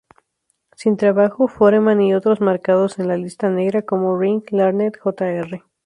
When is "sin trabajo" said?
0.75-1.47